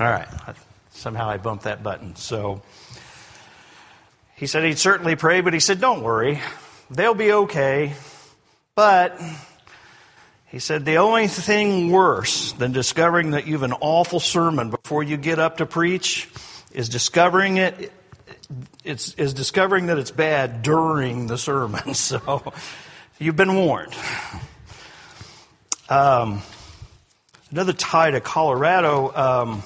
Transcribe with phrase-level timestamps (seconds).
[0.00, 0.26] All right.
[0.92, 2.16] Somehow I bumped that button.
[2.16, 2.62] So
[4.34, 6.40] he said he'd certainly pray, but he said, don't worry.
[6.90, 7.92] They'll be okay.
[8.74, 9.20] But
[10.46, 15.18] he said, the only thing worse than discovering that you've an awful sermon before you
[15.18, 16.30] get up to preach
[16.72, 17.92] is discovering it,
[18.82, 21.82] it's, is discovering that it's bad during the sermon.
[21.94, 22.54] So
[23.18, 23.94] you've been warned.
[25.90, 26.40] Um,
[27.50, 29.62] another tie to Colorado, um,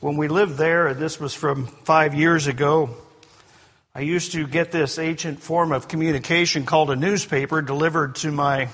[0.00, 2.90] when we lived there, and this was from five years ago,
[3.94, 8.68] I used to get this ancient form of communication called a newspaper delivered to my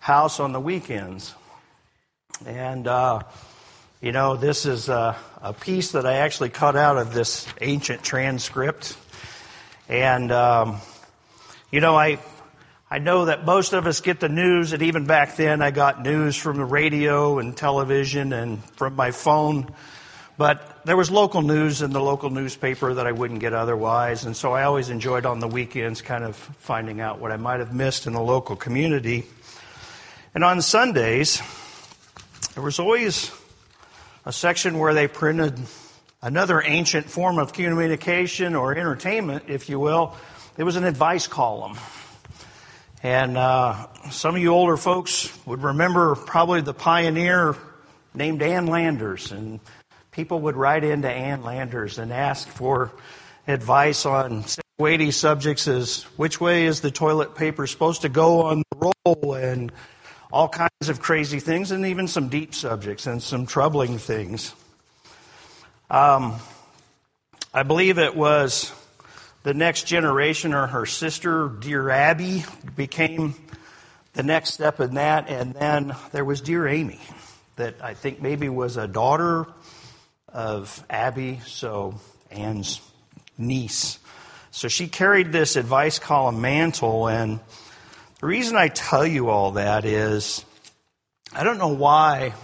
[0.00, 1.34] house on the weekends.
[2.44, 3.22] And, uh,
[4.02, 8.02] you know, this is a, a, piece that I actually cut out of this ancient
[8.02, 8.98] transcript.
[9.88, 10.80] And, um,
[11.70, 12.18] you know, I,
[12.90, 16.02] I know that most of us get the news, and even back then I got
[16.02, 19.72] news from the radio and television and from my phone.
[20.40, 24.34] But there was local news in the local newspaper that I wouldn't get otherwise, and
[24.34, 27.74] so I always enjoyed on the weekends kind of finding out what I might have
[27.74, 29.26] missed in the local community.
[30.34, 31.42] And on Sundays,
[32.54, 33.30] there was always
[34.24, 35.60] a section where they printed
[36.22, 40.16] another ancient form of communication or entertainment, if you will.
[40.56, 41.76] It was an advice column.
[43.02, 47.56] And uh, some of you older folks would remember probably the pioneer
[48.14, 49.32] named Ann Landers.
[49.32, 49.60] And
[50.10, 52.92] people would write into Ann Landers and ask for
[53.46, 54.44] advice on
[54.78, 59.34] weighty subjects as which way is the toilet paper supposed to go on the roll
[59.34, 59.70] and
[60.32, 64.54] all kinds of crazy things and even some deep subjects and some troubling things.
[65.90, 66.36] Um,
[67.52, 68.72] I believe it was
[69.42, 72.44] the next generation or her sister, dear Abby,
[72.76, 73.34] became
[74.12, 75.28] the next step in that.
[75.28, 77.00] And then there was dear Amy,
[77.56, 79.46] that I think maybe was a daughter
[80.32, 81.94] of Abby, so
[82.30, 82.80] Ann's
[83.36, 83.98] niece.
[84.50, 87.40] So she carried this advice column mantle, and
[88.20, 90.44] the reason I tell you all that is
[91.32, 92.34] I don't know why,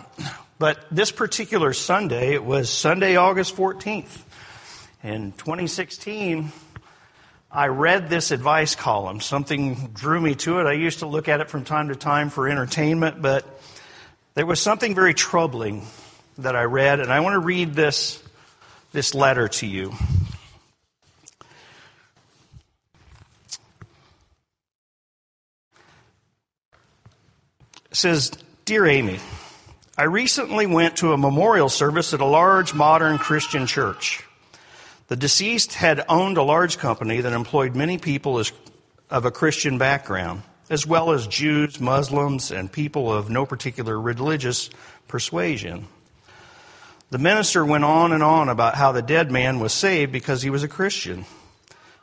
[0.59, 4.23] but this particular Sunday, it was Sunday, August 14th.
[5.03, 6.53] In 2016,
[7.51, 9.21] I read this advice column.
[9.21, 10.67] Something drew me to it.
[10.67, 13.45] I used to look at it from time to time for entertainment, but
[14.35, 15.87] there was something very troubling
[16.39, 18.23] that I read, and I want to read this,
[18.93, 19.93] this letter to you.
[27.91, 28.33] It says,
[28.67, 29.19] Dear Amy,
[29.97, 34.23] I recently went to a memorial service at a large modern Christian church.
[35.09, 38.53] The deceased had owned a large company that employed many people as,
[39.09, 44.69] of a Christian background, as well as Jews, Muslims, and people of no particular religious
[45.09, 45.87] persuasion.
[47.11, 50.51] The minister went on and on about how the dead man was saved because he
[50.51, 51.25] was a Christian,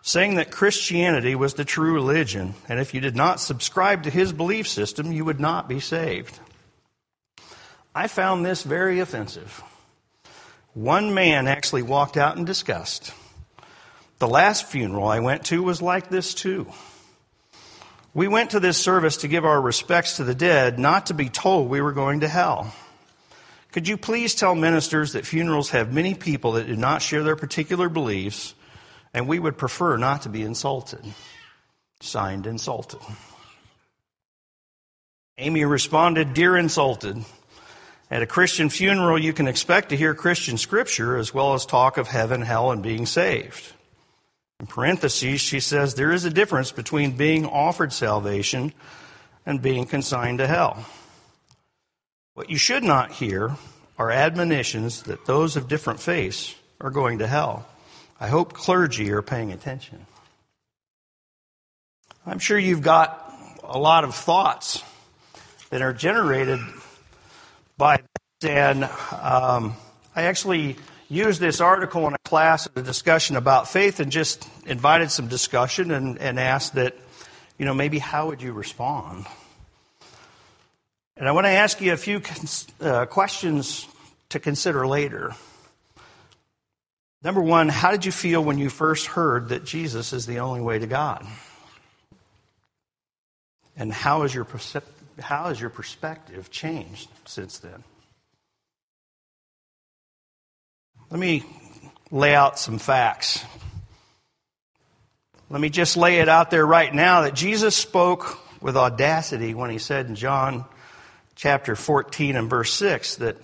[0.02, 4.32] saying that Christianity was the true religion, and if you did not subscribe to his
[4.32, 6.40] belief system, you would not be saved.
[7.94, 9.62] I found this very offensive.
[10.74, 13.14] One man actually walked out in disgust.
[14.20, 16.72] The last funeral I went to was like this too.
[18.14, 21.30] We went to this service to give our respects to the dead, not to be
[21.30, 22.74] told we were going to hell.
[23.74, 27.36] Could you please tell ministers that funerals have many people that do not share their
[27.36, 28.54] particular beliefs,
[29.16, 31.04] and we would prefer not to be insulted?
[32.00, 33.00] Signed, insulted.
[35.40, 37.26] Amy responded, Dear insulted.
[38.12, 41.98] At a Christian funeral, you can expect to hear Christian scripture as well as talk
[41.98, 43.74] of heaven, hell, and being saved.
[44.60, 48.72] In parentheses, she says there is a difference between being offered salvation
[49.48, 50.86] and being consigned to hell.
[52.36, 53.56] What you should not hear
[53.98, 57.68] are admonitions that those of different faiths are going to hell.
[58.20, 60.08] I hope clergy are paying attention.
[62.26, 63.32] I'm sure you've got
[63.64, 64.82] a lot of thoughts
[65.70, 66.60] that are generated
[67.78, 69.76] by this, and um,
[70.16, 70.78] I actually
[71.10, 75.28] used this article in a class at a discussion about faith and just invited some
[75.28, 76.96] discussion and, and asked that,
[77.60, 79.28] you know, maybe how would you respond?
[81.24, 82.22] And I want to ask you a few
[82.82, 83.88] uh, questions
[84.28, 85.34] to consider later.
[87.24, 90.60] Number one, how did you feel when you first heard that Jesus is the only
[90.60, 91.26] way to God?
[93.78, 94.46] And how has your,
[95.18, 97.86] how has your perspective changed since then?
[101.10, 101.46] Let me
[102.12, 103.46] lay out some facts.
[105.50, 109.70] Let me just lay it out there right now that Jesus spoke with audacity when
[109.70, 110.66] he said in John
[111.36, 113.38] chapter 14 and verse 6 that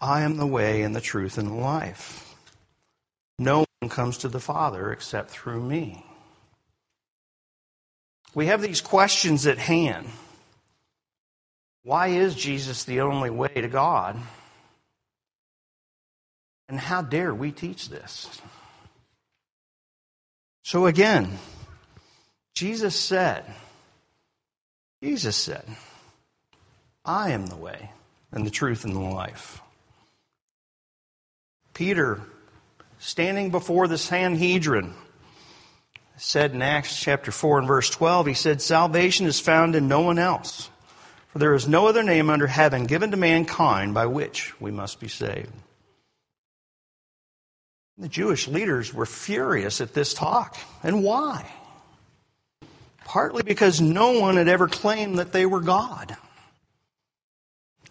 [0.00, 2.34] I am the way and the truth and the life.
[3.38, 6.04] No one comes to the Father except through me.
[8.34, 10.08] We have these questions at hand.
[11.84, 14.18] Why is Jesus the only way to God?
[16.68, 18.40] And how dare we teach this?
[20.64, 21.38] So again,
[22.54, 23.44] Jesus said,
[25.02, 25.64] Jesus said,
[27.04, 27.90] I am the way
[28.32, 29.60] and the truth and the life.
[31.74, 32.20] Peter,
[32.98, 34.94] standing before the Sanhedrin,
[36.16, 40.00] said in Acts chapter 4 and verse 12, he said, Salvation is found in no
[40.00, 40.70] one else,
[41.28, 45.00] for there is no other name under heaven given to mankind by which we must
[45.00, 45.52] be saved.
[47.98, 50.56] The Jewish leaders were furious at this talk.
[50.82, 51.48] And why?
[53.04, 56.16] Partly because no one had ever claimed that they were God.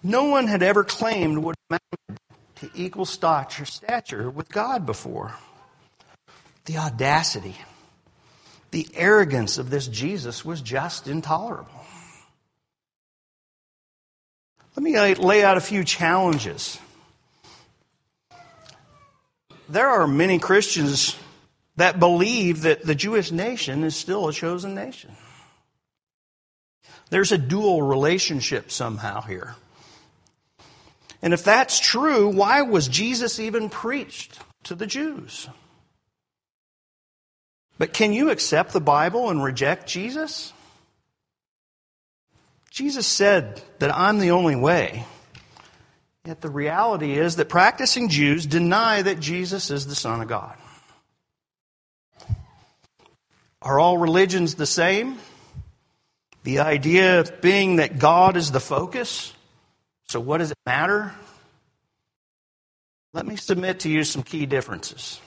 [0.03, 2.19] No one had ever claimed what amounted
[2.57, 5.33] to equal stature, with God before.
[6.65, 7.55] The audacity,
[8.71, 11.71] the arrogance of this Jesus was just intolerable.
[14.75, 16.79] Let me lay out a few challenges.
[19.69, 21.15] There are many Christians
[21.77, 25.11] that believe that the Jewish nation is still a chosen nation.
[27.09, 29.55] There's a dual relationship somehow here.
[31.23, 35.47] And if that's true, why was Jesus even preached to the Jews?
[37.77, 40.51] But can you accept the Bible and reject Jesus?
[42.69, 45.05] Jesus said that I'm the only way.
[46.25, 50.57] Yet the reality is that practicing Jews deny that Jesus is the Son of God.
[53.61, 55.19] Are all religions the same?
[56.43, 59.31] The idea being that God is the focus?
[60.13, 61.11] So, what does it matter?
[63.13, 65.19] Let me submit to you some key differences.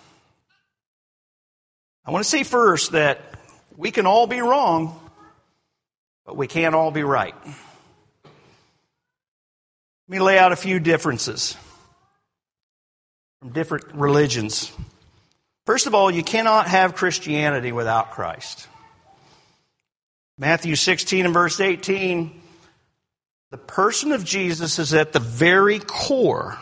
[2.05, 3.21] I want to say first that
[3.77, 5.01] we can all be wrong,
[6.25, 7.35] but we can't all be right.
[7.45, 8.33] Let
[10.07, 11.57] me lay out a few differences
[13.41, 14.71] from different religions.
[15.65, 18.69] First of all, you cannot have Christianity without Christ.
[20.39, 22.43] Matthew 16 and verse 18
[23.57, 26.59] the person of Jesus is at the very core.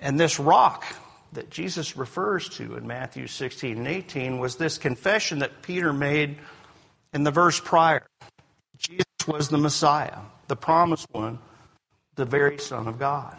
[0.00, 0.84] And this rock
[1.34, 6.38] that Jesus refers to in Matthew 16 and 18 was this confession that Peter made
[7.14, 8.04] in the verse prior.
[8.78, 10.18] Jesus was the Messiah,
[10.48, 11.38] the promised one,
[12.16, 13.36] the very Son of God.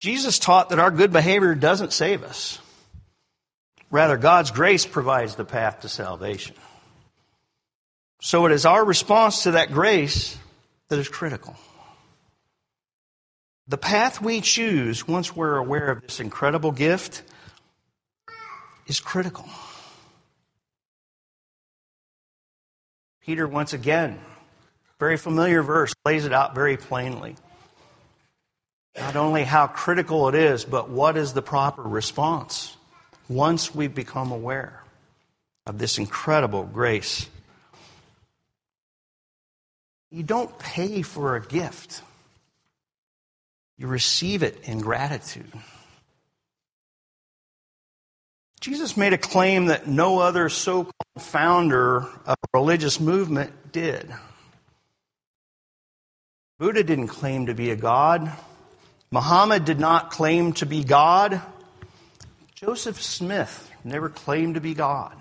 [0.00, 2.60] Jesus taught that our good behavior doesn't save us.
[3.90, 6.56] Rather, God's grace provides the path to salvation.
[8.24, 10.38] So it is our response to that grace
[10.88, 11.56] that is critical.
[13.68, 17.22] The path we choose once we're aware of this incredible gift
[18.86, 19.44] is critical.
[23.26, 24.18] Peter, once again,
[24.98, 27.36] very familiar verse, lays it out very plainly.
[28.98, 32.74] Not only how critical it is, but what is the proper response
[33.28, 34.82] once we've become aware
[35.66, 37.28] of this incredible grace
[40.14, 42.00] you don't pay for a gift,
[43.76, 45.50] you receive it in gratitude.
[48.60, 54.08] Jesus made a claim that no other so called founder of a religious movement did.
[56.60, 58.32] Buddha didn't claim to be a god.
[59.10, 61.42] Muhammad did not claim to be God.
[62.54, 65.16] Joseph Smith never claimed to be God.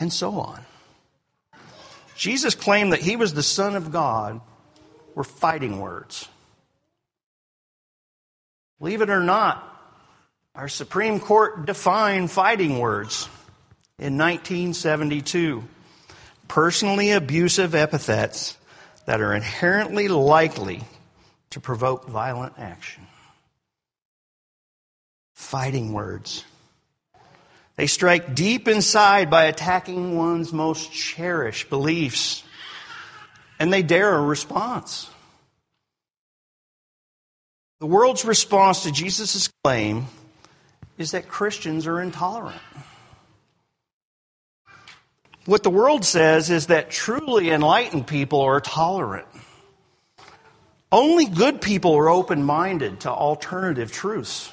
[0.00, 0.64] And so on.
[2.16, 4.40] Jesus claimed that he was the Son of God
[5.14, 6.28] were fighting words.
[8.78, 9.62] Believe it or not,
[10.54, 13.28] our Supreme Court defined fighting words
[13.98, 15.64] in 1972
[16.48, 18.56] personally abusive epithets
[19.06, 20.82] that are inherently likely
[21.50, 23.06] to provoke violent action.
[25.34, 26.44] Fighting words.
[27.76, 32.44] They strike deep inside by attacking one's most cherished beliefs.
[33.58, 35.10] And they dare a response.
[37.80, 40.06] The world's response to Jesus' claim
[40.96, 42.60] is that Christians are intolerant.
[45.46, 49.26] What the world says is that truly enlightened people are tolerant.
[50.90, 54.52] Only good people are open minded to alternative truths.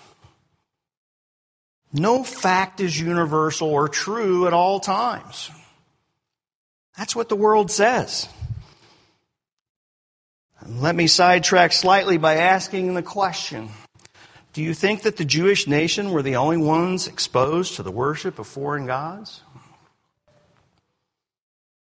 [1.93, 5.51] No fact is universal or true at all times.
[6.97, 8.27] That's what the world says.
[10.65, 13.69] Let me sidetrack slightly by asking the question
[14.53, 18.39] Do you think that the Jewish nation were the only ones exposed to the worship
[18.39, 19.41] of foreign gods?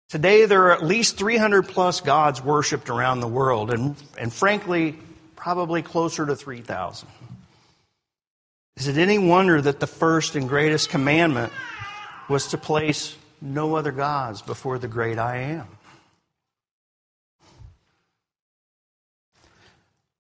[0.10, 4.98] Today, there are at least 300 plus gods worshiped around the world, and, and frankly,
[5.36, 7.08] probably closer to 3,000.
[8.78, 11.54] Is it any wonder that the first and greatest commandment
[12.28, 15.68] was to place no other gods before the great I am?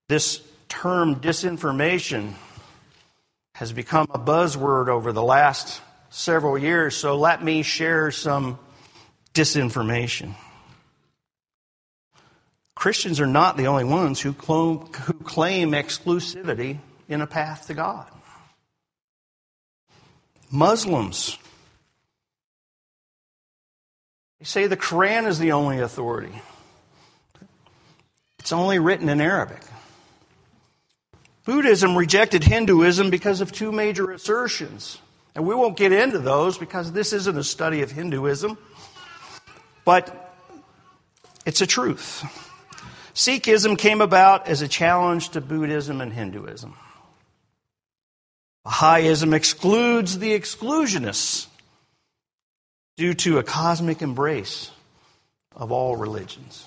[0.08, 2.34] This term disinformation
[3.56, 8.60] has become a buzzword over the last several years, so let me share some
[9.34, 10.34] disinformation.
[12.76, 16.78] Christians are not the only ones who claim, exclusivity
[17.10, 18.08] in a path to God.
[20.52, 21.38] Muslims.
[24.40, 26.42] They say the Quran is the only authority.
[28.40, 29.62] It's only written in Arabic.
[31.46, 35.00] Buddhism rejected Hinduism because of two major assertions.
[35.36, 38.58] And we won't get into those because this isn't a study of Hinduism.
[39.84, 40.34] But
[41.46, 42.24] it's a truth.
[43.14, 46.76] Sikhism came about as a challenge to Buddhism and Hinduism.
[48.66, 51.46] Baha'ism excludes the exclusionists
[52.98, 54.72] due to a cosmic embrace
[55.56, 56.66] of all religions.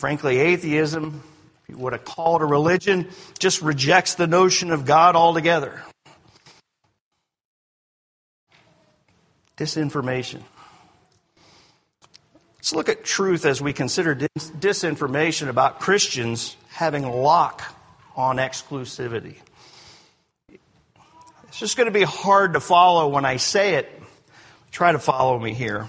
[0.00, 1.22] Frankly, atheism,
[1.62, 5.80] if you would have called a religion, just rejects the notion of God altogether.
[9.56, 10.42] Disinformation.
[12.56, 17.62] Let's look at truth as we consider dis- disinformation about Christians having a lock
[18.16, 19.36] on exclusivity.
[21.48, 24.02] It's just going to be hard to follow when I say it.
[24.70, 25.88] Try to follow me here.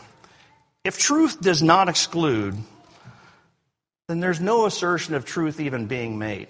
[0.84, 2.58] If truth does not exclude,
[4.08, 6.50] then there's no assertion of truth even being made.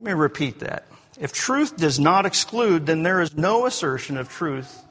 [0.00, 0.86] Let me repeat that.
[1.18, 4.84] If truth does not exclude, then there is no assertion of truth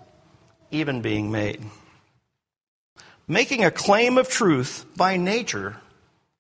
[0.72, 1.64] even being made.
[3.28, 5.78] Making a claim of truth by nature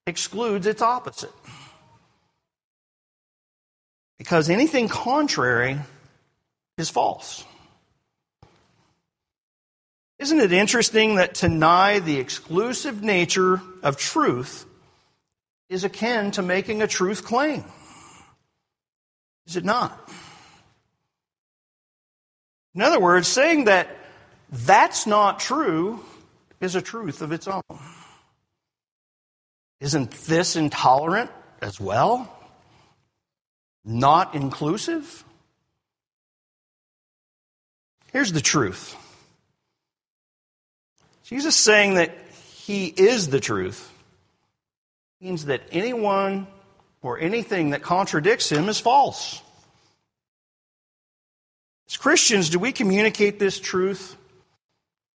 [0.07, 1.33] excludes its opposite.
[4.17, 5.77] Because anything contrary
[6.77, 7.43] is false.
[10.17, 14.65] Isn't it interesting that to deny the exclusive nature of truth
[15.69, 17.63] is akin to making a truth claim?
[19.45, 20.09] Is it not?
[22.73, 23.89] In other words, saying that
[24.51, 26.03] that's not true
[26.59, 27.61] is a truth of its own.
[29.79, 31.29] Isn't this intolerant
[31.61, 32.33] as well?
[33.85, 35.23] Not inclusive?
[38.11, 38.95] Here's the truth
[41.23, 42.17] Jesus saying that
[42.55, 43.91] he is the truth
[45.21, 46.47] means that anyone
[47.01, 49.41] or anything that contradicts him is false.
[51.87, 54.16] As Christians, do we communicate this truth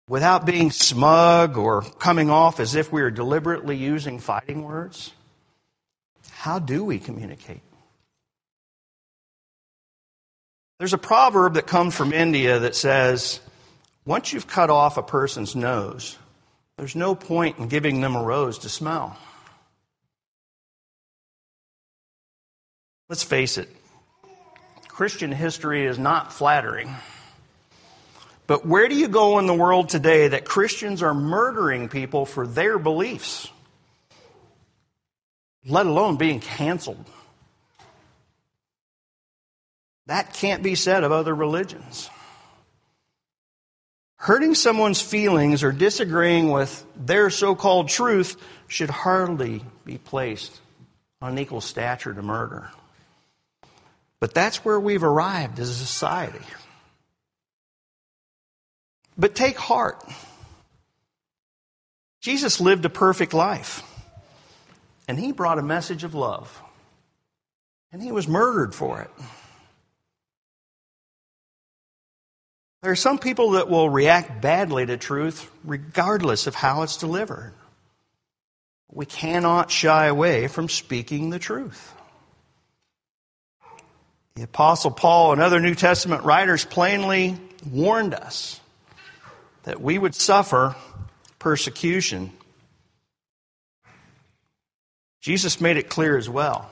[0.07, 5.13] without being smug or coming off as if we are deliberately using fighting words?
[6.29, 7.61] How do we communicate?
[10.79, 13.39] There's a proverb that comes from India that says,
[14.05, 16.17] once you've cut off a person's nose,
[16.77, 19.15] there's no point in giving them a rose to smell.
[23.07, 23.69] Let's face it,
[24.87, 26.95] Christian history is not flattering.
[28.51, 32.45] But where do you go in the world today that Christians are murdering people for
[32.45, 33.49] their beliefs,
[35.65, 37.05] let alone being canceled?
[40.07, 42.09] That can't be said of other religions.
[44.17, 48.35] Hurting someone's feelings or disagreeing with their so called truth
[48.67, 50.59] should hardly be placed
[51.21, 52.69] on an equal stature to murder.
[54.19, 56.45] But that's where we've arrived as a society.
[59.17, 60.03] But take heart.
[62.21, 63.83] Jesus lived a perfect life,
[65.07, 66.61] and he brought a message of love,
[67.91, 69.09] and he was murdered for it.
[72.81, 77.53] There are some people that will react badly to truth regardless of how it's delivered.
[78.91, 81.93] We cannot shy away from speaking the truth.
[84.35, 87.37] The Apostle Paul and other New Testament writers plainly
[87.69, 88.60] warned us
[89.63, 90.75] that we would suffer
[91.39, 92.31] persecution.
[95.21, 96.69] Jesus made it clear as well.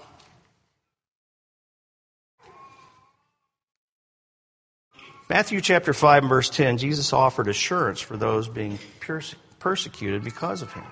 [5.30, 8.80] Matthew chapter 5 and verse 10, Jesus offered assurance for those being
[9.60, 10.86] persecuted because of him.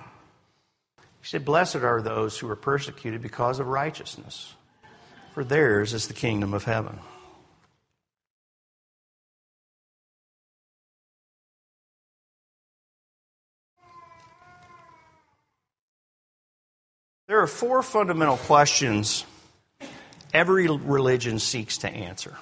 [1.20, 4.54] He said, Blessed are those who are persecuted because of righteousness,
[5.34, 7.00] for theirs is the kingdom of heaven.
[17.28, 19.24] There are four fundamental questions
[20.32, 22.36] every religion seeks to answer.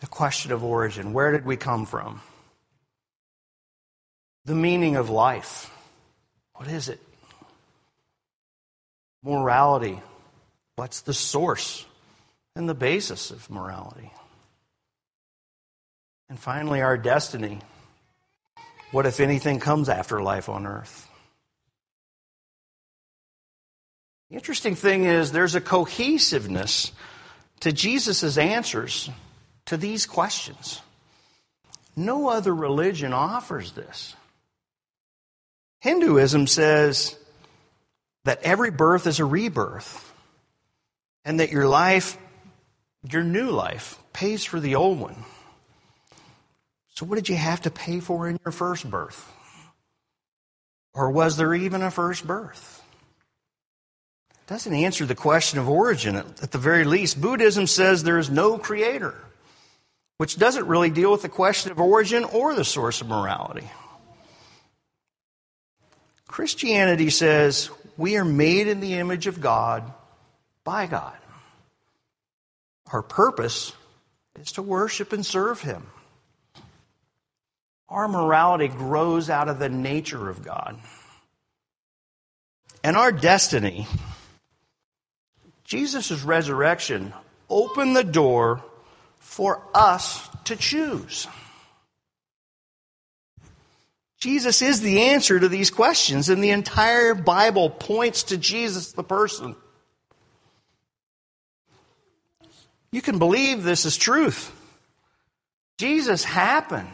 [0.00, 2.22] The question of origin where did we come from?
[4.46, 5.70] The meaning of life
[6.54, 7.00] what is it?
[9.22, 10.00] Morality
[10.76, 11.84] what's the source
[12.56, 14.10] and the basis of morality?
[16.28, 17.58] And finally, our destiny.
[18.90, 21.08] What, if anything, comes after life on earth?
[24.30, 26.92] The interesting thing is there's a cohesiveness
[27.60, 29.10] to Jesus' answers
[29.66, 30.80] to these questions.
[31.96, 34.14] No other religion offers this.
[35.80, 37.16] Hinduism says
[38.24, 40.12] that every birth is a rebirth
[41.24, 42.18] and that your life,
[43.08, 45.24] your new life, pays for the old one.
[46.94, 49.30] So, what did you have to pay for in your first birth?
[50.94, 52.83] Or was there even a first birth?
[54.46, 57.20] Doesn't answer the question of origin at the very least.
[57.20, 59.14] Buddhism says there is no creator,
[60.18, 63.68] which doesn't really deal with the question of origin or the source of morality.
[66.26, 69.90] Christianity says we are made in the image of God
[70.64, 71.16] by God.
[72.92, 73.72] Our purpose
[74.38, 75.86] is to worship and serve Him.
[77.88, 80.78] Our morality grows out of the nature of God.
[82.82, 83.86] And our destiny
[85.74, 87.12] Jesus' resurrection
[87.50, 88.62] opened the door
[89.18, 91.26] for us to choose.
[94.20, 99.02] Jesus is the answer to these questions, and the entire Bible points to Jesus, the
[99.02, 99.56] person.
[102.92, 104.52] You can believe this is truth.
[105.76, 106.88] Jesus happened.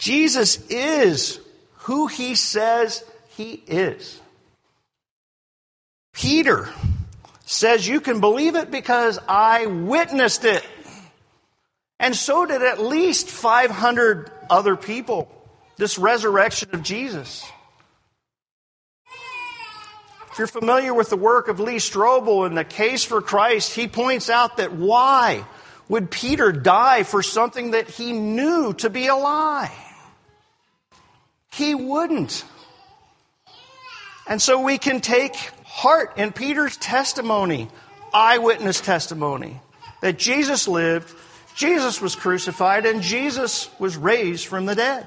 [0.00, 1.38] Jesus is
[1.74, 3.04] who he says
[3.36, 4.20] he is.
[6.12, 6.68] Peter
[7.52, 10.64] says you can believe it because I witnessed it.
[12.00, 15.28] And so did at least 500 other people,
[15.76, 17.44] this resurrection of Jesus.
[20.32, 23.86] If you're familiar with the work of Lee Strobel in the case for Christ, he
[23.86, 25.44] points out that why
[25.90, 29.70] would Peter die for something that he knew to be a lie?
[31.52, 32.46] He wouldn't.
[34.26, 35.36] And so we can take
[35.72, 37.66] heart in Peter's testimony,
[38.12, 39.58] eyewitness testimony,
[40.02, 41.12] that Jesus lived,
[41.56, 45.06] Jesus was crucified, and Jesus was raised from the dead.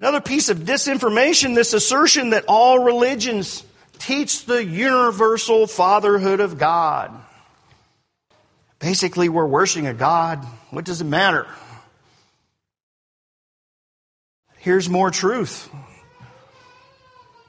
[0.00, 3.62] Another piece of disinformation this assertion that all religions
[3.98, 7.12] teach the universal fatherhood of God.
[8.78, 10.42] Basically, we're worshiping a God.
[10.70, 11.46] What does it matter?
[14.56, 15.68] Here's more truth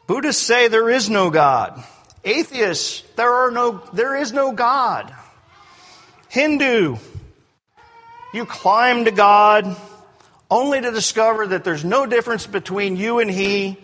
[0.08, 1.84] Buddhists say there is no God.
[2.24, 5.14] Atheists, there are no there is no God.
[6.30, 6.98] Hindu,
[8.34, 9.76] you climb to God
[10.50, 13.78] only to discover that there's no difference between you and he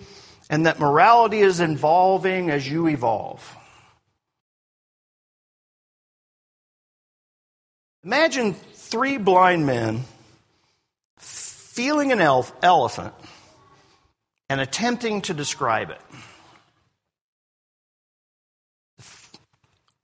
[0.49, 3.55] and that morality is evolving as you evolve.
[8.03, 10.03] Imagine three blind men
[11.17, 13.13] feeling an elf, elephant
[14.51, 16.01] and attempting to describe it.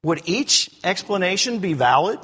[0.04, 2.18] Would each explanation be valid?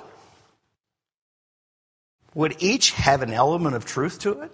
[2.33, 4.51] Would each have an element of truth to it?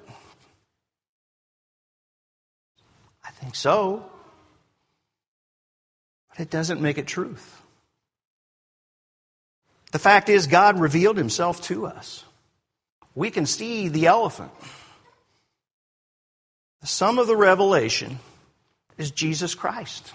[3.23, 4.03] I think so.
[6.29, 7.62] But it doesn't make it truth.
[9.91, 12.23] The fact is, God revealed himself to us.
[13.13, 14.49] We can see the elephant.
[16.82, 18.20] The sum of the revelation
[18.98, 20.13] is Jesus Christ.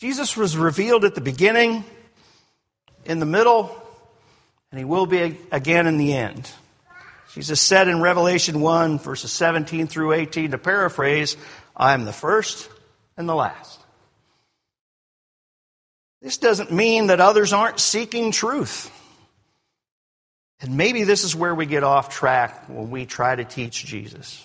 [0.00, 1.84] Jesus was revealed at the beginning,
[3.04, 3.74] in the middle,
[4.70, 6.50] and he will be again in the end.
[7.34, 11.36] Jesus said in Revelation 1, verses 17 through 18, to paraphrase,
[11.76, 12.68] I am the first
[13.16, 13.78] and the last.
[16.22, 18.90] This doesn't mean that others aren't seeking truth.
[20.60, 24.44] And maybe this is where we get off track when we try to teach Jesus.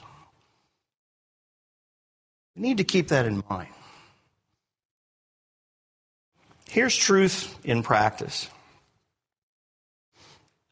[2.56, 3.70] We need to keep that in mind.
[6.70, 8.50] Here's truth in practice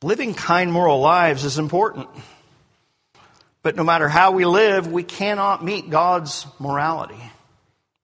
[0.01, 2.10] Living kind, moral lives is important.
[3.62, 7.21] But no matter how we live, we cannot meet God's morality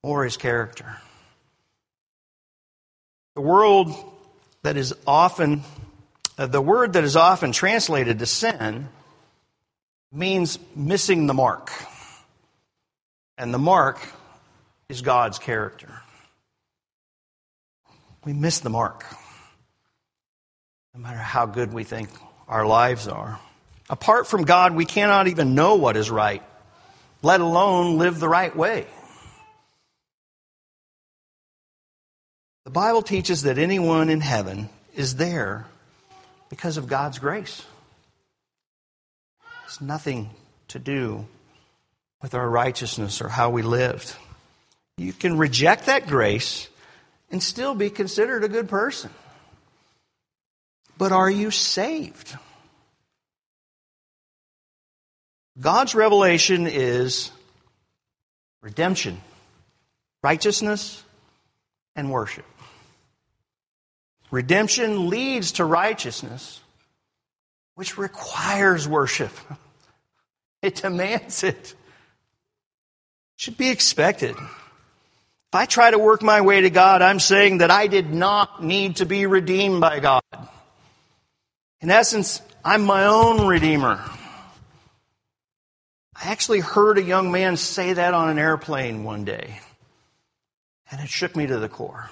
[0.01, 0.95] or his character.
[3.35, 3.93] The world
[4.63, 5.63] that is often,
[6.39, 8.87] Uh, the word that is often translated to sin
[10.09, 11.69] means missing the mark.
[13.37, 13.99] And the mark
[14.87, 15.91] is God's character.
[18.23, 19.03] We miss the mark,
[20.93, 22.09] no matter how good we think
[22.47, 23.37] our lives are.
[23.89, 26.43] Apart from God, we cannot even know what is right,
[27.21, 28.87] let alone live the right way.
[32.63, 35.65] The Bible teaches that anyone in heaven is there
[36.49, 37.63] because of God's grace.
[39.65, 40.31] It's nothing
[40.69, 41.27] to do
[42.21, 44.15] with our righteousness or how we lived.
[44.97, 46.67] You can reject that grace
[47.31, 49.11] and still be considered a good person.
[50.97, 52.35] But are you saved?
[55.59, 57.31] God's revelation is
[58.61, 59.21] redemption,
[60.23, 61.03] righteousness,
[61.95, 62.45] and worship.
[64.31, 66.61] Redemption leads to righteousness,
[67.75, 69.31] which requires worship.
[70.61, 71.55] It demands it.
[71.55, 71.75] it.
[73.37, 74.35] Should be expected.
[74.35, 78.61] If I try to work my way to God, I'm saying that I did not
[78.61, 80.21] need to be redeemed by God.
[81.79, 84.03] In essence, I'm my own redeemer.
[86.13, 89.61] I actually heard a young man say that on an airplane one day,
[90.91, 92.11] and it shook me to the core.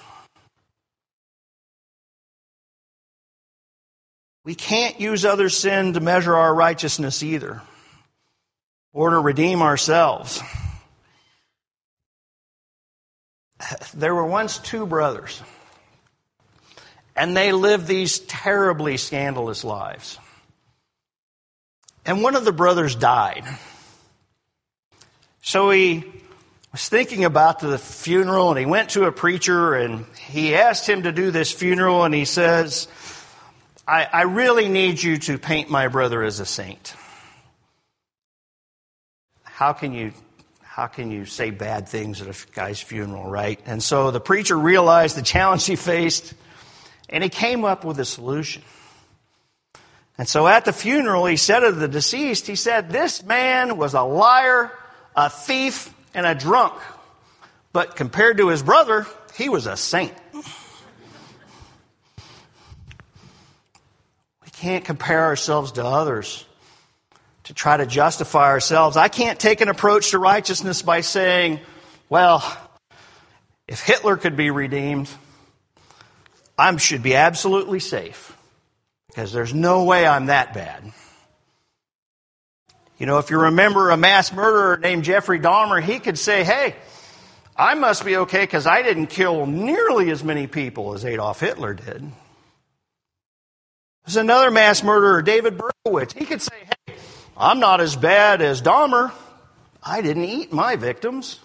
[4.48, 7.60] We can't use other sin to measure our righteousness either,
[8.94, 10.40] or to redeem ourselves.
[13.92, 15.42] There were once two brothers,
[17.14, 20.18] and they lived these terribly scandalous lives.
[22.06, 23.44] And one of the brothers died.
[25.42, 26.04] So he
[26.72, 31.02] was thinking about the funeral and he went to a preacher and he asked him
[31.02, 32.88] to do this funeral and he says,
[33.88, 36.94] I, I really need you to paint my brother as a saint.
[39.42, 40.12] How can you
[40.60, 43.58] how can you say bad things at a guy's funeral, right?
[43.66, 46.34] And so the preacher realized the challenge he faced
[47.08, 48.62] and he came up with a solution.
[50.18, 53.94] And so at the funeral, he said of the deceased, he said, This man was
[53.94, 54.70] a liar,
[55.16, 56.74] a thief, and a drunk.
[57.72, 60.14] But compared to his brother, he was a saint.
[64.44, 66.44] We can't compare ourselves to others
[67.44, 68.98] to try to justify ourselves.
[68.98, 71.60] I can't take an approach to righteousness by saying,
[72.10, 72.44] well,
[73.66, 75.08] if Hitler could be redeemed,
[76.58, 78.36] I should be absolutely safe
[79.06, 80.92] because there's no way I'm that bad.
[82.98, 86.76] You know, if you remember a mass murderer named Jeffrey Dahmer, he could say, hey,
[87.56, 91.72] I must be okay because I didn't kill nearly as many people as Adolf Hitler
[91.72, 92.12] did.
[94.08, 96.14] There's another mass murderer, David Berkowitz.
[96.14, 96.94] He could say, hey,
[97.36, 99.12] I'm not as bad as Dahmer.
[99.82, 101.38] I didn't eat my victims.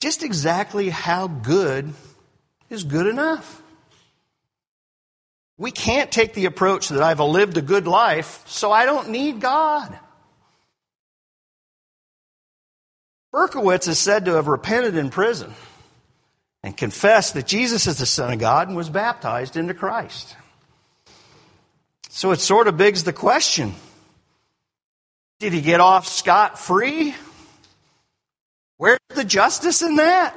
[0.00, 1.92] Just exactly how good
[2.68, 3.60] is good enough?
[5.58, 9.40] We can't take the approach that I've lived a good life, so I don't need
[9.40, 9.98] God.
[13.34, 15.52] Berkowitz is said to have repented in prison
[16.62, 20.36] and confessed that Jesus is the Son of God and was baptized into Christ.
[22.10, 23.74] So it sort of begs the question
[25.38, 27.14] did he get off scot free?
[28.76, 30.36] Where's the justice in that?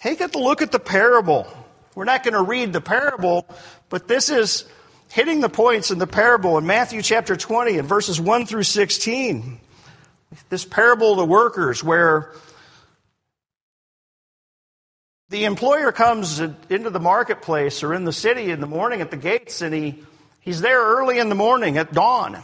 [0.00, 1.46] Take a look at the parable.
[1.94, 3.46] We're not going to read the parable,
[3.88, 4.66] but this is
[5.10, 9.58] hitting the points in the parable in Matthew chapter 20 and verses 1 through 16.
[10.48, 12.32] This parable of the workers, where
[15.30, 19.16] the employer comes into the marketplace or in the city in the morning at the
[19.16, 20.02] gates, and he,
[20.40, 22.38] he's there early in the morning at dawn.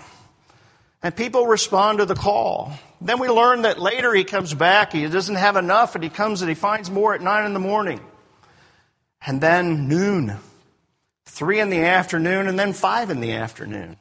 [1.02, 2.72] And people respond to the call.
[3.00, 6.40] Then we learn that later he comes back, he doesn't have enough, and he comes
[6.40, 8.00] and he finds more at 9 in the morning
[9.26, 10.36] and then noon,
[11.26, 13.96] three in the afternoon, and then five in the afternoon.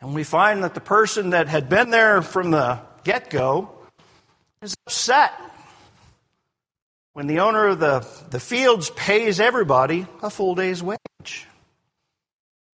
[0.00, 3.70] And we find that the person that had been there from the get go
[4.62, 5.32] is upset
[7.18, 11.48] when the owner of the, the fields pays everybody a full day's wage.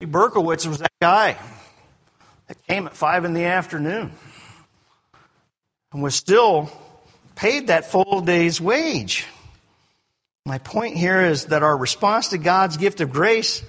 [0.00, 1.38] Berkowitz was that guy
[2.48, 4.10] that came at five in the afternoon
[5.92, 6.72] and was still
[7.36, 9.26] paid that full day's wage.
[10.44, 13.62] My point here is that our response to God's gift of grace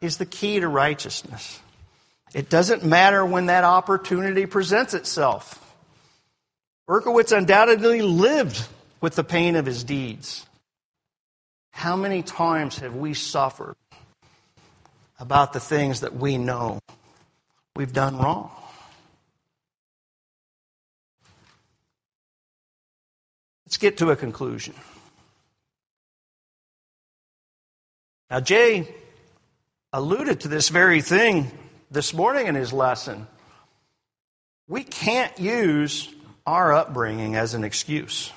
[0.00, 1.60] is the key to righteousness.
[2.32, 5.60] It doesn't matter when that opportunity presents itself.
[6.88, 8.64] Berkowitz undoubtedly lived
[9.00, 10.46] with the pain of his deeds.
[11.72, 13.76] How many times have we suffered
[15.18, 16.78] about the things that we know
[17.76, 18.50] we've done wrong?
[23.66, 24.74] Let's get to a conclusion.
[28.30, 28.92] Now, Jay
[29.92, 31.50] alluded to this very thing
[31.90, 33.26] this morning in his lesson.
[34.68, 36.08] We can't use
[36.46, 38.32] our upbringing as an excuse.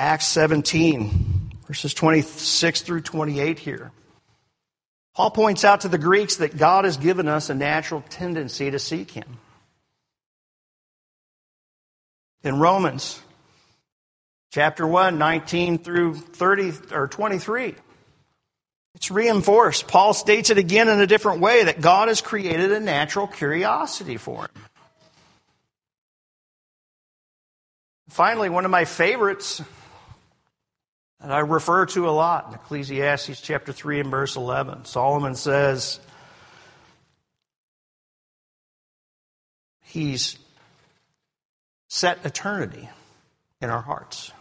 [0.00, 3.92] Acts 17, verses 26 through 28 here.
[5.14, 8.78] Paul points out to the Greeks that God has given us a natural tendency to
[8.78, 9.36] seek Him.
[12.42, 13.20] In Romans
[14.50, 17.74] chapter 1, 19 through 30 or 23,
[18.94, 19.86] it's reinforced.
[19.86, 24.16] Paul states it again in a different way that God has created a natural curiosity
[24.16, 24.64] for him.
[28.08, 29.60] Finally, one of my favorites
[31.20, 34.84] that I refer to a lot in Ecclesiastes chapter 3 and verse 11.
[34.84, 36.00] Solomon says,
[39.82, 40.38] He's
[41.88, 42.88] set eternity
[43.60, 44.32] in our hearts.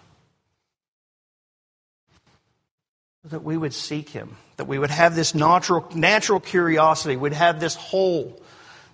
[3.26, 7.60] that we would seek Him, that we would have this natural, natural curiosity, we'd have
[7.60, 8.42] this hole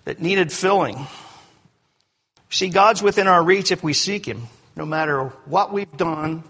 [0.04, 1.06] that needed filling.
[2.50, 6.42] See, God's within our reach if we seek Him, no matter what we've done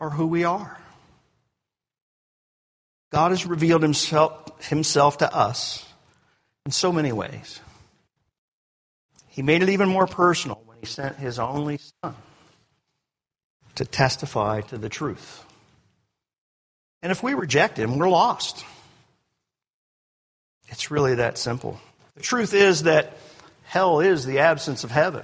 [0.00, 0.78] or who we are.
[3.10, 5.86] God has revealed himself, himself to us
[6.66, 7.60] in so many ways.
[9.28, 12.14] He made it even more personal when He sent His only Son
[13.76, 15.44] to testify to the truth.
[17.02, 18.64] And if we reject him, we're lost.
[20.68, 21.80] It's really that simple.
[22.16, 23.16] The truth is that
[23.62, 25.22] hell is the absence of heaven.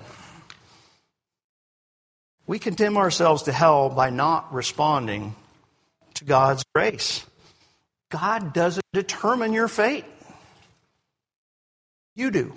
[2.47, 5.35] We condemn ourselves to hell by not responding
[6.15, 7.25] to God's grace.
[8.11, 10.05] God doesn't determine your fate.
[12.15, 12.53] You do.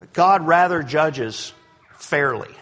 [0.00, 1.52] But God rather judges
[1.98, 2.54] fairly.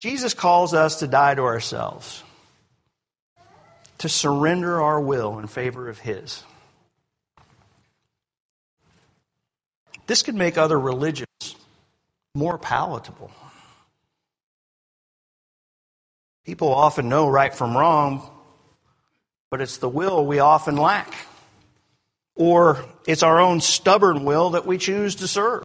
[0.00, 2.24] Jesus calls us to die to ourselves,
[3.98, 6.42] to surrender our will in favor of His.
[10.12, 11.56] This could make other religions
[12.34, 13.30] more palatable.
[16.44, 18.30] People often know right from wrong,
[19.50, 21.14] but it's the will we often lack.
[22.36, 25.62] Or it's our own stubborn will that we choose to serve.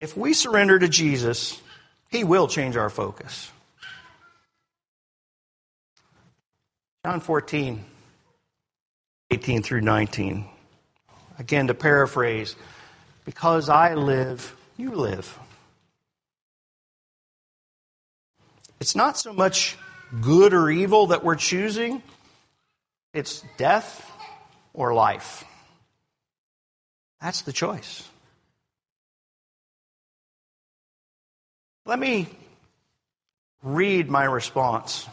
[0.00, 1.62] If we surrender to Jesus,
[2.10, 3.48] He will change our focus.
[7.04, 7.84] John 14,
[9.30, 10.48] 18 through 19.
[11.38, 12.56] Again, to paraphrase,
[13.24, 15.38] because I live, you live.
[18.80, 19.76] It's not so much
[20.20, 22.02] good or evil that we're choosing,
[23.12, 24.10] it's death
[24.72, 25.44] or life.
[27.20, 28.06] That's the choice.
[31.84, 32.28] Let me
[33.62, 35.06] read my response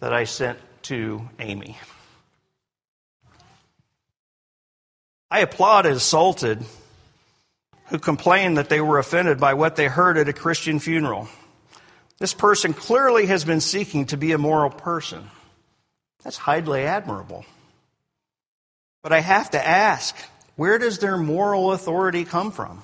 [0.00, 1.76] that I sent to Amy.
[5.30, 6.64] I applauded Salted,
[7.86, 11.28] who complained that they were offended by what they heard at a Christian funeral.
[12.18, 15.30] This person clearly has been seeking to be a moral person.
[16.22, 17.44] That's highly admirable.
[19.02, 20.16] But I have to ask
[20.56, 22.82] where does their moral authority come from?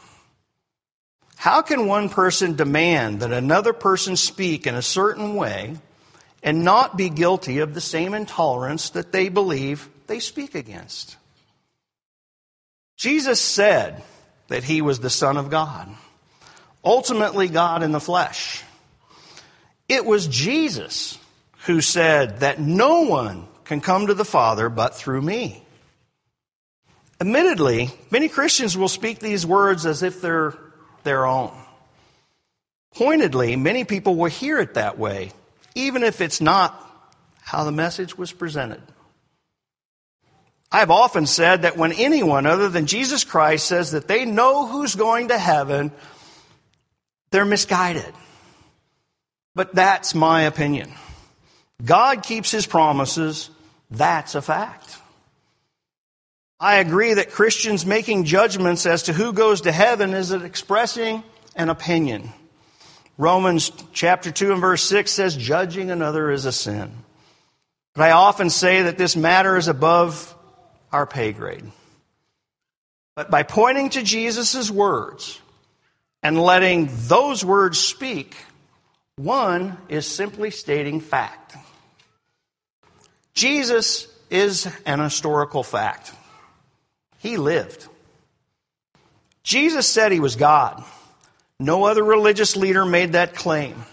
[1.37, 5.76] How can one person demand that another person speak in a certain way
[6.42, 11.16] and not be guilty of the same intolerance that they believe they speak against?
[13.00, 14.02] Jesus said
[14.48, 15.88] that he was the Son of God,
[16.84, 18.62] ultimately, God in the flesh.
[19.88, 21.16] It was Jesus
[21.64, 25.62] who said that no one can come to the Father but through me.
[27.18, 30.58] Admittedly, many Christians will speak these words as if they're
[31.02, 31.56] their own.
[32.94, 35.32] Pointedly, many people will hear it that way,
[35.74, 36.78] even if it's not
[37.40, 38.82] how the message was presented.
[40.72, 44.94] I've often said that when anyone other than Jesus Christ says that they know who's
[44.94, 45.90] going to heaven,
[47.30, 48.12] they're misguided.
[49.54, 50.92] But that's my opinion.
[51.85, 53.50] God keeps his promises.
[53.90, 54.96] That's a fact.
[56.61, 61.24] I agree that Christians making judgments as to who goes to heaven is expressing
[61.56, 62.30] an opinion.
[63.18, 66.92] Romans chapter 2 and verse 6 says, judging another is a sin.
[67.94, 70.35] But I often say that this matter is above
[70.92, 71.64] our pay grade.
[73.16, 75.40] But by pointing to Jesus' words
[76.22, 78.37] and letting those words speak,
[79.16, 81.57] one is simply stating fact.
[83.35, 86.12] Jesus is an historical fact.
[87.18, 87.87] He lived.
[89.42, 90.83] Jesus said he was God.
[91.59, 93.85] No other religious leader made that claim.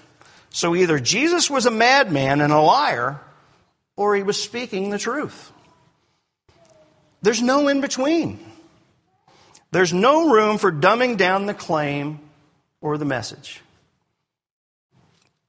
[0.49, 3.19] So either Jesus was a madman and a liar,
[3.97, 5.51] or he was speaking the truth.
[7.21, 8.39] There's no in between.
[9.71, 12.19] There's no room for dumbing down the claim
[12.81, 13.61] or the message.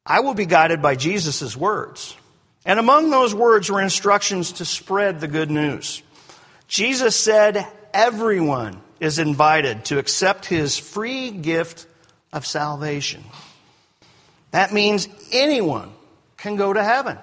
[0.04, 2.16] I will be guided by Jesus' words.
[2.64, 6.02] And among those words were instructions to spread the good news.
[6.66, 11.86] Jesus said, Everyone is invited to accept his free gift
[12.32, 13.24] of salvation.
[14.50, 15.92] That means anyone
[16.36, 17.18] can go to heaven.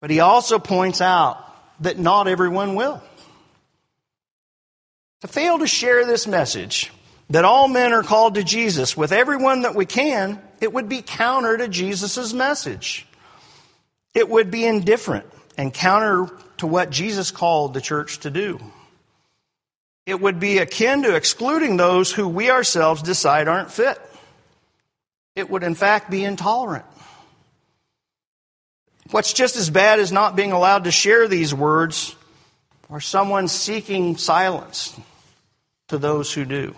[0.00, 3.02] But he also points out that not everyone will.
[5.22, 6.92] To fail to share this message,
[7.30, 11.02] that all men are called to Jesus with everyone that we can, it would be
[11.02, 13.06] counter to Jesus' message.
[14.14, 18.60] It would be indifferent and counter to what Jesus called the church to do.
[20.04, 24.00] It would be akin to excluding those who we ourselves decide aren't fit.
[25.36, 26.84] It would, in fact, be intolerant.
[29.12, 32.16] What's just as bad as not being allowed to share these words
[32.88, 34.98] or someone seeking silence
[35.88, 36.74] to those who do.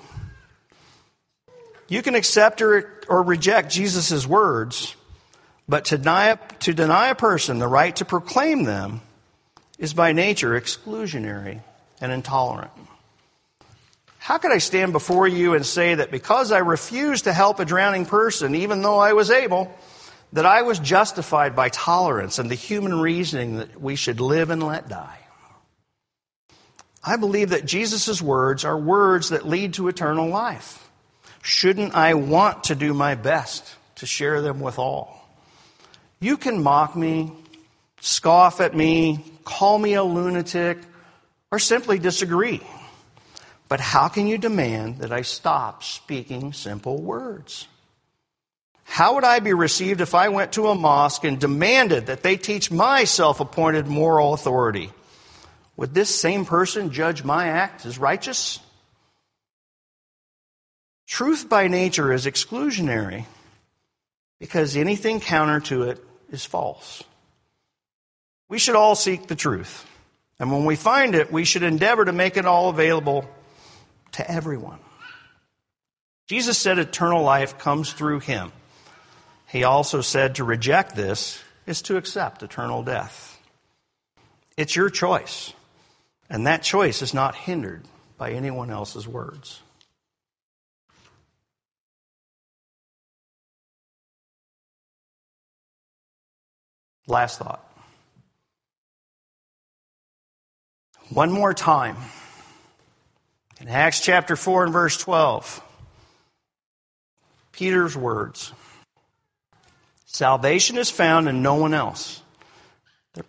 [1.88, 4.96] You can accept or, or reject Jesus' words,
[5.68, 9.00] but to deny, to deny a person the right to proclaim them
[9.78, 11.60] is by nature exclusionary
[12.00, 12.72] and intolerant.
[14.18, 17.64] How could I stand before you and say that because I refused to help a
[17.64, 19.72] drowning person, even though I was able,
[20.34, 24.62] that I was justified by tolerance and the human reasoning that we should live and
[24.62, 25.18] let die?
[27.02, 30.90] I believe that Jesus' words are words that lead to eternal life.
[31.42, 33.64] Shouldn't I want to do my best
[33.96, 35.24] to share them with all?
[36.18, 37.30] You can mock me,
[38.00, 40.78] scoff at me, call me a lunatic,
[41.52, 42.60] or simply disagree.
[43.68, 47.68] But how can you demand that I stop speaking simple words?
[48.94, 52.36] How would I be received if I went to a mosque and demanded that they
[52.36, 54.92] teach my self appointed moral authority?
[55.76, 58.60] Would this same person judge my act as righteous?
[61.08, 63.24] Truth by nature is exclusionary
[64.38, 67.02] because anything counter to it is false.
[68.48, 69.84] We should all seek the truth.
[70.38, 73.28] And when we find it, we should endeavor to make it all available
[74.12, 74.78] to everyone.
[76.28, 78.52] Jesus said eternal life comes through him.
[79.54, 83.40] He also said to reject this is to accept eternal death.
[84.56, 85.52] It's your choice,
[86.28, 87.84] and that choice is not hindered
[88.18, 89.62] by anyone else's words.
[97.06, 97.64] Last thought.
[101.10, 101.96] One more time.
[103.60, 105.62] In Acts chapter 4 and verse 12,
[107.52, 108.52] Peter's words
[110.14, 112.22] Salvation is found in no one else,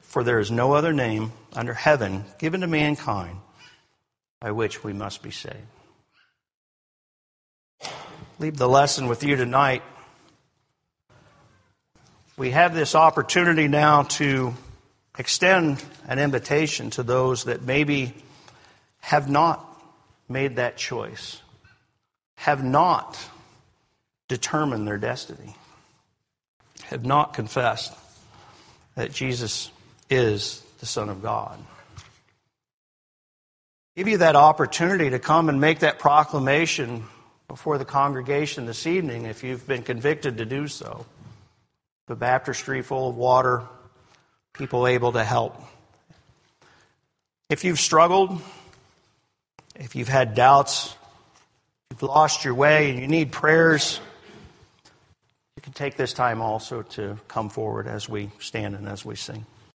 [0.01, 3.39] for there is no other name under heaven given to mankind
[4.39, 5.55] by which we must be saved.
[8.37, 9.81] Leave the lesson with you tonight.
[12.37, 14.53] We have this opportunity now to
[15.17, 18.13] extend an invitation to those that maybe
[18.99, 19.67] have not
[20.29, 21.41] made that choice
[22.35, 23.17] have not
[24.27, 25.55] determined their destiny,
[26.89, 27.93] have not confessed
[28.95, 29.71] that Jesus
[30.09, 31.59] is the Son of God.
[33.95, 37.05] Give you that opportunity to come and make that proclamation
[37.47, 41.05] before the congregation this evening if you've been convicted to do so.
[42.07, 43.63] The baptistry full of water,
[44.53, 45.59] people able to help.
[47.49, 48.41] If you've struggled,
[49.75, 50.95] if you've had doubts,
[51.89, 53.99] you've lost your way, and you need prayers,
[55.75, 59.45] take this time also to come forward as we stand and as we sing.